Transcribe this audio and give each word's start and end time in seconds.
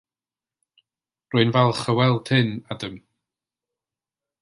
Rwy'n 1.35 1.53
falch 1.57 1.83
o 1.93 1.97
weld 1.99 2.35
hyn, 2.35 2.51
Adam. 2.77 2.99